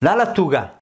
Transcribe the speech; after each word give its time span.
La 0.00 0.14
lattuga. 0.14 0.77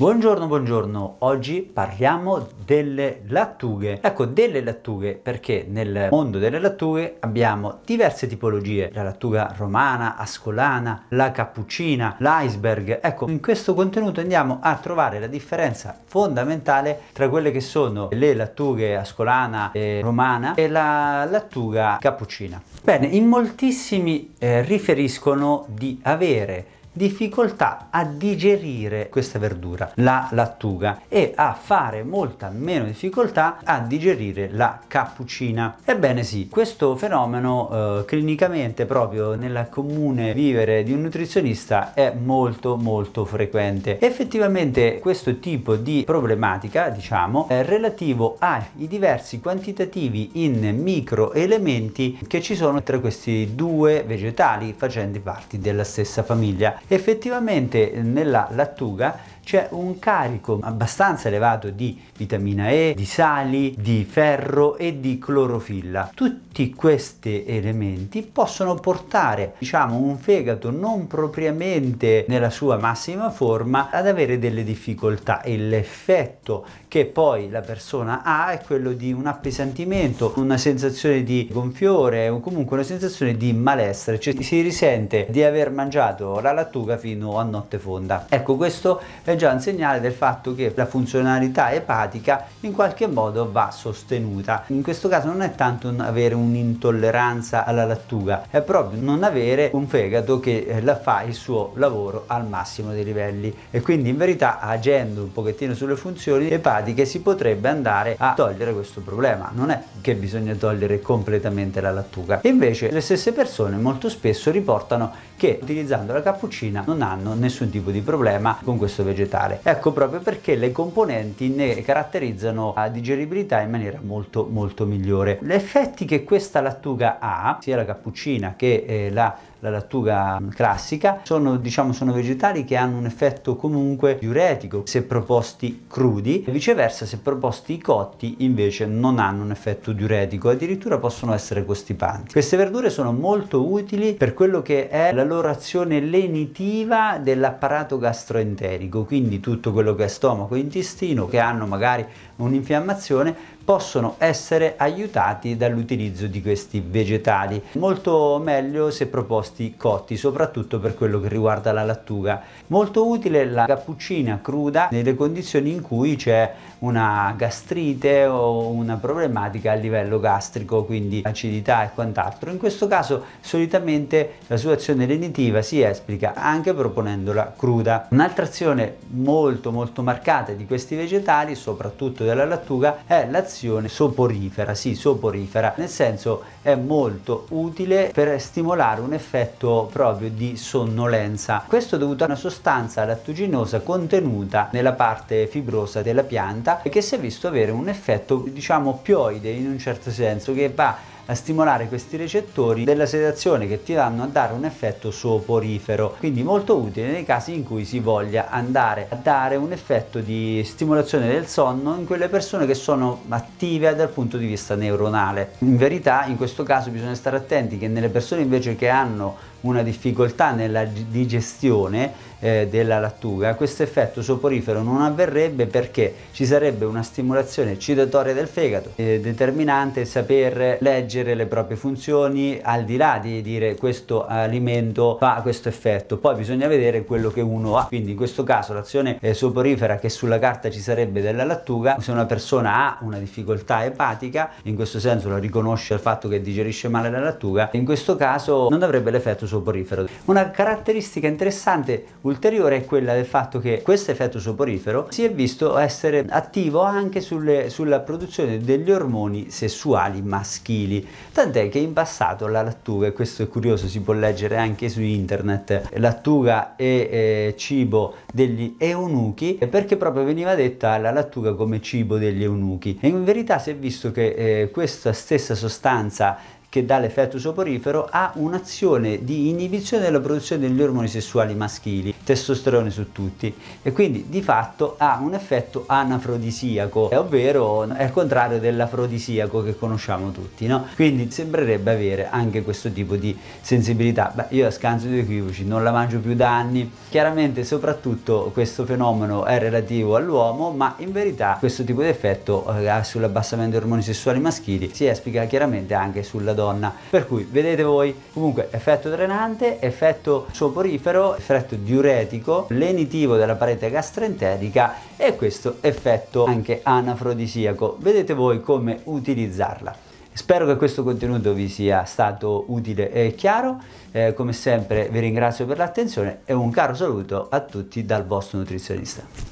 Buongiorno, 0.00 0.46
buongiorno. 0.46 1.16
Oggi 1.18 1.60
parliamo 1.60 2.46
delle 2.64 3.20
lattughe. 3.26 4.00
Ecco, 4.00 4.24
delle 4.24 4.62
lattughe 4.62 5.12
perché 5.12 5.66
nel 5.68 6.08
mondo 6.10 6.38
delle 6.38 6.58
lattughe 6.58 7.16
abbiamo 7.20 7.80
diverse 7.84 8.26
tipologie. 8.26 8.90
La 8.94 9.02
lattuga 9.02 9.54
romana, 9.58 10.16
ascolana, 10.16 11.04
la 11.08 11.30
cappuccina, 11.32 12.16
l'iceberg. 12.18 13.00
Ecco, 13.02 13.28
in 13.28 13.42
questo 13.42 13.74
contenuto 13.74 14.20
andiamo 14.20 14.60
a 14.62 14.74
trovare 14.76 15.20
la 15.20 15.26
differenza 15.26 15.94
fondamentale 16.02 17.00
tra 17.12 17.28
quelle 17.28 17.50
che 17.50 17.60
sono 17.60 18.08
le 18.12 18.32
lattughe 18.32 18.96
ascolana 18.96 19.70
e 19.72 20.00
romana 20.02 20.54
e 20.54 20.66
la 20.68 21.26
lattuga 21.30 21.98
cappuccina. 22.00 22.58
Bene, 22.82 23.04
in 23.04 23.26
moltissimi 23.26 24.32
eh, 24.38 24.62
riferiscono 24.62 25.66
di 25.68 26.00
avere 26.04 26.78
difficoltà 26.92 27.86
a 27.90 28.04
digerire 28.04 29.08
questa 29.08 29.38
verdura, 29.38 29.92
la 29.96 30.28
lattuga, 30.32 31.02
e 31.08 31.32
a 31.34 31.56
fare 31.60 32.02
molta 32.02 32.50
meno 32.50 32.84
difficoltà 32.84 33.58
a 33.62 33.80
digerire 33.80 34.48
la 34.50 34.80
cappuccina. 34.86 35.78
Ebbene 35.84 36.22
sì, 36.22 36.48
questo 36.48 36.96
fenomeno 36.96 37.70
eh, 38.00 38.04
clinicamente 38.04 38.86
proprio 38.86 39.34
nella 39.34 39.66
comune 39.66 40.34
vivere 40.34 40.82
di 40.82 40.92
un 40.92 41.02
nutrizionista 41.02 41.94
è 41.94 42.12
molto 42.12 42.76
molto 42.76 43.24
frequente. 43.24 43.98
Effettivamente 44.00 44.98
questo 44.98 45.38
tipo 45.38 45.76
di 45.76 46.02
problematica, 46.04 46.88
diciamo, 46.88 47.48
è 47.48 47.64
relativo 47.64 48.36
ai 48.38 48.64
diversi 48.74 49.40
quantitativi 49.40 50.44
in 50.44 50.76
microelementi 50.82 52.18
che 52.26 52.40
ci 52.42 52.54
sono 52.54 52.82
tra 52.82 52.98
questi 52.98 53.54
due 53.54 54.02
vegetali 54.06 54.74
facenti 54.76 55.20
parte 55.20 55.58
della 55.58 55.84
stessa 55.84 56.22
famiglia 56.22 56.79
effettivamente 56.88 57.90
nella 58.02 58.48
lattuga 58.50 59.18
c'è 59.42 59.68
un 59.70 59.98
carico 59.98 60.58
abbastanza 60.62 61.28
elevato 61.28 61.70
di 61.70 62.00
vitamina 62.16 62.70
E, 62.70 62.94
di 62.96 63.04
sali, 63.04 63.74
di 63.78 64.04
ferro 64.08 64.76
e 64.76 65.00
di 65.00 65.18
clorofilla. 65.18 66.10
Tutti 66.14 66.72
questi 66.74 67.44
elementi 67.46 68.22
possono 68.22 68.74
portare, 68.74 69.54
diciamo, 69.58 69.96
un 69.96 70.18
fegato 70.18 70.70
non 70.70 71.06
propriamente 71.06 72.24
nella 72.28 72.50
sua 72.50 72.76
massima 72.76 73.30
forma 73.30 73.88
ad 73.90 74.06
avere 74.06 74.38
delle 74.38 74.64
difficoltà 74.64 75.42
e 75.42 75.56
l'effetto 75.56 76.66
che 76.88 77.06
poi 77.06 77.48
la 77.48 77.60
persona 77.60 78.22
ha 78.24 78.50
è 78.50 78.60
quello 78.60 78.92
di 78.92 79.12
un 79.12 79.26
appesantimento, 79.26 80.32
una 80.36 80.58
sensazione 80.58 81.22
di 81.22 81.48
gonfiore 81.50 82.28
o 82.28 82.40
comunque 82.40 82.76
una 82.76 82.84
sensazione 82.84 83.36
di 83.36 83.52
malessere, 83.52 84.18
cioè 84.18 84.34
si 84.42 84.60
risente 84.60 85.26
di 85.30 85.42
aver 85.42 85.70
mangiato 85.70 86.40
la 86.40 86.52
lattuga 86.52 86.96
fino 86.96 87.38
a 87.38 87.42
notte 87.42 87.78
fonda. 87.78 88.26
Ecco, 88.28 88.56
questo 88.56 89.00
è 89.22 89.36
già 89.40 89.52
un 89.52 89.60
segnale 89.60 90.00
del 90.00 90.12
fatto 90.12 90.54
che 90.54 90.70
la 90.76 90.84
funzionalità 90.84 91.72
epatica 91.72 92.44
in 92.60 92.72
qualche 92.74 93.06
modo 93.06 93.50
va 93.50 93.70
sostenuta. 93.70 94.64
In 94.66 94.82
questo 94.82 95.08
caso 95.08 95.28
non 95.28 95.40
è 95.40 95.54
tanto 95.54 95.90
avere 95.96 96.34
un'intolleranza 96.34 97.64
alla 97.64 97.86
lattuga, 97.86 98.44
è 98.50 98.60
proprio 98.60 99.00
non 99.00 99.22
avere 99.22 99.70
un 99.72 99.86
fegato 99.86 100.40
che 100.40 100.66
eh, 100.68 100.82
la 100.82 100.94
fa 100.94 101.22
il 101.22 101.32
suo 101.32 101.72
lavoro 101.76 102.24
al 102.26 102.46
massimo 102.46 102.92
dei 102.92 103.02
livelli 103.02 103.56
e 103.70 103.80
quindi 103.80 104.10
in 104.10 104.18
verità 104.18 104.60
agendo 104.60 105.22
un 105.22 105.32
pochettino 105.32 105.72
sulle 105.72 105.96
funzioni 105.96 106.50
epatiche 106.50 107.06
si 107.06 107.22
potrebbe 107.22 107.70
andare 107.70 108.16
a 108.18 108.34
togliere 108.34 108.74
questo 108.74 109.00
problema. 109.00 109.50
Non 109.54 109.70
è 109.70 109.82
che 110.02 110.14
bisogna 110.16 110.54
togliere 110.54 111.00
completamente 111.00 111.80
la 111.80 111.92
lattuga. 111.92 112.40
Invece 112.42 112.90
le 112.90 113.00
stesse 113.00 113.32
persone 113.32 113.78
molto 113.78 114.10
spesso 114.10 114.50
riportano 114.50 115.10
che 115.38 115.58
utilizzando 115.62 116.12
la 116.12 116.20
cappuccina 116.20 116.82
non 116.86 117.00
hanno 117.00 117.32
nessun 117.32 117.70
tipo 117.70 117.90
di 117.90 118.02
problema 118.02 118.58
con 118.62 118.76
questo 118.76 119.02
vegetale. 119.02 119.19
Ecco 119.62 119.92
proprio 119.92 120.20
perché 120.20 120.54
le 120.54 120.72
componenti 120.72 121.48
ne 121.48 121.82
caratterizzano 121.82 122.72
la 122.76 122.88
digeribilità 122.88 123.60
in 123.60 123.70
maniera 123.70 123.98
molto 124.02 124.48
molto 124.50 124.86
migliore. 124.86 125.38
Gli 125.40 125.52
effetti 125.52 126.04
che 126.04 126.24
questa 126.24 126.60
lattuga 126.60 127.18
ha, 127.20 127.58
sia 127.60 127.76
la 127.76 127.84
cappuccina 127.84 128.54
che 128.56 128.84
eh, 128.86 129.10
la 129.10 129.36
la 129.60 129.70
lattuga 129.70 130.40
classica, 130.50 131.20
sono, 131.22 131.56
diciamo, 131.56 131.92
sono 131.92 132.12
vegetali 132.12 132.64
che 132.64 132.76
hanno 132.76 132.98
un 132.98 133.06
effetto 133.06 133.56
comunque 133.56 134.16
diuretico 134.18 134.82
se 134.86 135.02
proposti 135.02 135.84
crudi 135.88 136.44
e 136.44 136.50
viceversa 136.50 137.06
se 137.06 137.18
proposti 137.18 137.78
cotti 137.78 138.36
invece 138.38 138.86
non 138.86 139.18
hanno 139.18 139.42
un 139.42 139.50
effetto 139.50 139.92
diuretico, 139.92 140.48
addirittura 140.48 140.98
possono 140.98 141.32
essere 141.34 141.64
costipanti. 141.64 142.32
Queste 142.32 142.56
verdure 142.56 142.90
sono 142.90 143.12
molto 143.12 143.70
utili 143.70 144.14
per 144.14 144.34
quello 144.34 144.62
che 144.62 144.88
è 144.88 145.12
la 145.12 145.24
loro 145.24 145.48
azione 145.48 146.00
lenitiva 146.00 147.18
dell'apparato 147.18 147.98
gastroenterico, 147.98 149.04
quindi 149.04 149.40
tutto 149.40 149.72
quello 149.72 149.94
che 149.94 150.04
è 150.04 150.08
stomaco 150.08 150.54
e 150.54 150.58
intestino 150.58 151.26
che 151.26 151.38
hanno 151.38 151.66
magari 151.66 152.06
un'infiammazione 152.44 153.34
possono 153.62 154.16
essere 154.18 154.74
aiutati 154.76 155.56
dall'utilizzo 155.56 156.26
di 156.26 156.42
questi 156.42 156.82
vegetali. 156.84 157.62
Molto 157.72 158.40
meglio 158.42 158.90
se 158.90 159.06
proposti 159.06 159.76
cotti, 159.76 160.16
soprattutto 160.16 160.80
per 160.80 160.96
quello 160.96 161.20
che 161.20 161.28
riguarda 161.28 161.70
la 161.70 161.84
lattuga. 161.84 162.42
Molto 162.68 163.08
utile 163.08 163.44
la 163.44 163.66
cappuccina 163.66 164.40
cruda 164.42 164.88
nelle 164.90 165.14
condizioni 165.14 165.70
in 165.70 165.82
cui 165.82 166.16
c'è 166.16 166.52
una 166.80 167.32
gastrite 167.36 168.24
o 168.26 168.68
una 168.68 168.96
problematica 168.96 169.72
a 169.72 169.74
livello 169.74 170.18
gastrico, 170.18 170.84
quindi 170.84 171.20
acidità 171.24 171.84
e 171.84 171.90
quant'altro. 171.94 172.50
In 172.50 172.58
questo 172.58 172.88
caso 172.88 173.24
solitamente 173.40 174.38
la 174.46 174.56
sua 174.56 174.72
azione 174.72 175.06
lenitiva 175.06 175.62
si 175.62 175.80
esplica 175.80 176.32
anche 176.34 176.74
proponendola 176.74 177.54
cruda. 177.56 178.08
Un'altra 178.10 178.44
azione 178.46 178.96
molto 179.08 179.70
molto 179.70 180.02
marcata 180.02 180.52
di 180.52 180.66
questi 180.66 180.96
vegetali, 180.96 181.54
soprattutto 181.54 182.24
della 182.30 182.46
lattuga, 182.46 183.02
è 183.06 183.26
l'azione 183.28 183.48
azione 183.60 183.88
soporifera, 183.88 184.74
sì, 184.74 184.94
soporifera, 184.94 185.74
nel 185.76 185.88
senso 185.88 186.42
è 186.62 186.74
molto 186.74 187.46
utile 187.50 188.10
per 188.12 188.40
stimolare 188.40 189.00
un 189.00 189.12
effetto 189.12 189.88
proprio 189.92 190.30
di 190.30 190.56
sonnolenza. 190.56 191.64
Questo 191.66 191.96
è 191.96 191.98
dovuto 191.98 192.22
a 192.22 192.26
una 192.26 192.36
sostanza 192.36 193.04
lattuginosa 193.04 193.80
contenuta 193.80 194.68
nella 194.72 194.92
parte 194.92 195.46
fibrosa 195.46 196.00
della 196.02 196.22
pianta 196.22 196.82
e 196.82 196.88
che 196.88 197.02
si 197.02 197.14
è 197.14 197.18
visto 197.18 197.48
avere 197.48 197.70
un 197.70 197.88
effetto, 197.88 198.44
diciamo, 198.48 199.00
pioide 199.02 199.50
in 199.50 199.66
un 199.66 199.78
certo 199.78 200.10
senso 200.10 200.54
che 200.54 200.70
va 200.74 200.96
a 201.30 201.34
stimolare 201.36 201.86
questi 201.86 202.16
recettori 202.16 202.82
della 202.82 203.06
sedazione 203.06 203.68
che 203.68 203.84
ti 203.84 203.94
vanno 203.94 204.24
a 204.24 204.26
dare 204.26 204.52
un 204.52 204.64
effetto 204.64 205.12
soporifero, 205.12 206.16
quindi 206.18 206.42
molto 206.42 206.76
utile 206.76 207.12
nei 207.12 207.24
casi 207.24 207.54
in 207.54 207.62
cui 207.62 207.84
si 207.84 208.00
voglia 208.00 208.48
andare 208.50 209.06
a 209.08 209.14
dare 209.14 209.54
un 209.54 209.70
effetto 209.70 210.18
di 210.18 210.62
stimolazione 210.64 211.28
del 211.28 211.46
sonno 211.46 211.94
in 211.94 212.04
quelle 212.04 212.28
persone 212.28 212.66
che 212.66 212.74
sono 212.74 213.22
attive 213.28 213.94
dal 213.94 214.08
punto 214.08 214.38
di 214.38 214.46
vista 214.46 214.74
neuronale. 214.74 215.52
In 215.58 215.76
verità 215.76 216.24
in 216.24 216.36
questo 216.36 216.64
caso 216.64 216.90
bisogna 216.90 217.14
stare 217.14 217.36
attenti 217.36 217.78
che 217.78 217.86
nelle 217.86 218.08
persone 218.08 218.42
invece 218.42 218.74
che 218.74 218.88
hanno 218.88 219.36
una 219.62 219.82
difficoltà 219.82 220.52
nella 220.52 220.84
digestione 220.84 222.28
eh, 222.40 222.66
della 222.68 222.98
lattuga, 222.98 223.54
questo 223.54 223.82
effetto 223.82 224.22
soporifero 224.22 224.82
non 224.82 225.02
avverrebbe 225.02 225.66
perché 225.66 226.14
ci 226.32 226.46
sarebbe 226.46 226.84
una 226.84 227.02
stimolazione 227.02 227.78
citatoria 227.78 228.32
del 228.32 228.48
fegato, 228.48 228.92
eh, 228.96 229.20
determinante 229.20 230.04
saper 230.04 230.78
leggere 230.80 231.34
le 231.34 231.46
proprie 231.46 231.76
funzioni 231.76 232.58
al 232.62 232.84
di 232.84 232.96
là 232.96 233.18
di 233.22 233.42
dire 233.42 233.76
questo 233.76 234.26
alimento 234.26 235.16
fa 235.18 235.40
questo 235.42 235.68
effetto, 235.68 236.16
poi 236.16 236.36
bisogna 236.36 236.66
vedere 236.66 237.04
quello 237.04 237.30
che 237.30 237.42
uno 237.42 237.76
ha, 237.76 237.86
quindi 237.86 238.12
in 238.12 238.16
questo 238.16 238.42
caso 238.42 238.72
l'azione 238.72 239.18
eh, 239.20 239.34
soporifera 239.34 239.96
che 239.96 240.08
sulla 240.08 240.38
carta 240.38 240.70
ci 240.70 240.80
sarebbe 240.80 241.20
della 241.20 241.44
lattuga, 241.44 241.98
se 242.00 242.10
una 242.10 242.24
persona 242.24 242.74
ha 242.74 242.98
una 243.02 243.18
difficoltà 243.18 243.84
epatica, 243.84 244.50
in 244.62 244.74
questo 244.74 244.98
senso 244.98 245.28
lo 245.28 245.36
riconosce 245.36 245.94
il 245.94 246.00
fatto 246.00 246.28
che 246.28 246.40
digerisce 246.40 246.88
male 246.88 247.10
la 247.10 247.20
lattuga, 247.20 247.68
in 247.72 247.84
questo 247.84 248.16
caso 248.16 248.68
non 248.70 248.82
avrebbe 248.82 249.10
l'effetto 249.10 249.46
soporifero. 249.50 250.06
Una 250.26 250.50
caratteristica 250.50 251.26
interessante 251.26 252.04
ulteriore 252.22 252.76
è 252.76 252.84
quella 252.84 253.14
del 253.14 253.26
fatto 253.26 253.58
che 253.58 253.82
questo 253.82 254.12
effetto 254.12 254.38
soporifero 254.38 255.08
si 255.10 255.24
è 255.24 255.30
visto 255.30 255.76
essere 255.76 256.24
attivo 256.28 256.82
anche 256.82 257.20
sulle, 257.20 257.68
sulla 257.68 258.00
produzione 258.00 258.58
degli 258.60 258.90
ormoni 258.90 259.50
sessuali 259.50 260.22
maschili, 260.22 261.06
tant'è 261.32 261.68
che 261.68 261.78
in 261.78 261.92
passato 261.92 262.46
la 262.46 262.62
lattuga, 262.62 263.08
e 263.08 263.12
questo 263.12 263.42
è 263.42 263.48
curioso, 263.48 263.88
si 263.88 264.00
può 264.00 264.14
leggere 264.14 264.56
anche 264.56 264.88
su 264.88 265.00
internet, 265.02 265.90
lattuga 265.94 266.76
e 266.76 267.08
eh, 267.10 267.54
cibo 267.56 268.14
degli 268.32 268.76
eunuchi, 268.78 269.58
perché 269.68 269.96
proprio 269.96 270.24
veniva 270.24 270.54
detta 270.54 270.96
la 270.98 271.10
lattuga 271.10 271.54
come 271.54 271.80
cibo 271.80 272.16
degli 272.16 272.44
eunuchi. 272.44 272.98
E 273.00 273.08
in 273.08 273.24
verità 273.24 273.58
si 273.58 273.70
è 273.70 273.74
visto 273.74 274.12
che 274.12 274.28
eh, 274.36 274.70
questa 274.70 275.12
stessa 275.12 275.54
sostanza 275.54 276.58
che 276.70 276.86
dà 276.86 276.98
l'effetto 276.98 277.38
soporifero 277.38 278.08
ha 278.08 278.30
un'azione 278.36 279.24
di 279.24 279.48
inibizione 279.48 280.04
della 280.04 280.20
produzione 280.20 280.68
degli 280.68 280.80
ormoni 280.80 281.08
sessuali 281.08 281.54
maschili, 281.56 282.14
testosterone 282.22 282.90
su 282.90 283.10
tutti, 283.10 283.52
e 283.82 283.92
quindi 283.92 284.26
di 284.28 284.40
fatto 284.40 284.94
ha 284.96 285.18
un 285.20 285.34
effetto 285.34 285.82
anafrodisiaco, 285.88 287.10
ovvero 287.12 287.82
è 287.92 288.04
il 288.04 288.12
contrario 288.12 288.60
dell'afrodisiaco 288.60 289.64
che 289.64 289.76
conosciamo 289.76 290.30
tutti, 290.30 290.68
no? 290.68 290.86
Quindi 290.94 291.28
sembrerebbe 291.32 291.90
avere 291.90 292.28
anche 292.30 292.62
questo 292.62 292.92
tipo 292.92 293.16
di 293.16 293.36
sensibilità. 293.60 294.30
Beh, 294.32 294.46
io 294.50 294.68
a 294.68 294.70
scanso 294.70 295.08
di 295.08 295.18
equivoci 295.18 295.64
non 295.64 295.82
la 295.82 295.90
mangio 295.90 296.20
più 296.20 296.36
da 296.36 296.56
anni, 296.56 296.88
chiaramente 297.08 297.64
soprattutto 297.64 298.50
questo 298.54 298.84
fenomeno 298.84 299.44
è 299.44 299.58
relativo 299.58 300.14
all'uomo, 300.14 300.70
ma 300.70 300.94
in 300.98 301.10
verità 301.10 301.56
questo 301.58 301.82
tipo 301.82 302.02
di 302.02 302.08
effetto 302.08 302.64
eh, 302.72 303.02
sull'abbassamento 303.02 303.72
dei 303.72 303.80
ormoni 303.80 304.02
sessuali 304.02 304.38
maschili 304.38 304.90
si 304.94 305.06
esplica 305.06 305.46
chiaramente 305.46 305.94
anche 305.94 306.22
sulla 306.22 306.52
donna. 306.60 306.94
Per 307.08 307.26
cui 307.26 307.48
vedete 307.50 307.82
voi 307.82 308.14
comunque 308.32 308.68
effetto 308.70 309.08
drenante, 309.08 309.80
effetto 309.80 310.46
soporifero, 310.52 311.36
effetto 311.36 311.74
diuretico, 311.74 312.66
lenitivo 312.68 313.36
della 313.36 313.54
parete 313.54 313.88
gastroenterica 313.88 314.94
e 315.16 315.36
questo 315.36 315.78
effetto 315.80 316.44
anche 316.44 316.80
anafrodisiaco. 316.82 317.96
Vedete 317.98 318.34
voi 318.34 318.60
come 318.60 319.00
utilizzarla. 319.04 320.08
Spero 320.32 320.64
che 320.66 320.76
questo 320.76 321.02
contenuto 321.02 321.52
vi 321.52 321.68
sia 321.68 322.04
stato 322.04 322.64
utile 322.68 323.10
e 323.10 323.34
chiaro. 323.34 323.80
Eh, 324.12 324.34
come 324.34 324.52
sempre 324.52 325.08
vi 325.10 325.20
ringrazio 325.20 325.66
per 325.66 325.78
l'attenzione 325.78 326.40
e 326.44 326.52
un 326.52 326.70
caro 326.70 326.94
saluto 326.94 327.48
a 327.50 327.60
tutti 327.60 328.04
dal 328.04 328.26
vostro 328.26 328.58
nutrizionista. 328.58 329.49